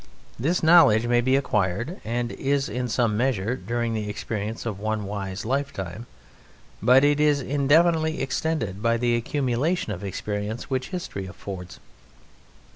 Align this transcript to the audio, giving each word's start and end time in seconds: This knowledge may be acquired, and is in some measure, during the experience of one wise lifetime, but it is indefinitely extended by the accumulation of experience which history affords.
This 0.39 0.63
knowledge 0.63 1.05
may 1.05 1.21
be 1.21 1.35
acquired, 1.35 2.01
and 2.03 2.31
is 2.31 2.67
in 2.67 2.87
some 2.87 3.15
measure, 3.15 3.55
during 3.55 3.93
the 3.93 4.09
experience 4.09 4.65
of 4.65 4.79
one 4.79 5.03
wise 5.05 5.45
lifetime, 5.45 6.07
but 6.81 7.03
it 7.03 7.19
is 7.19 7.39
indefinitely 7.39 8.19
extended 8.19 8.81
by 8.81 8.97
the 8.97 9.15
accumulation 9.15 9.93
of 9.93 10.03
experience 10.03 10.71
which 10.71 10.89
history 10.89 11.27
affords. 11.27 11.79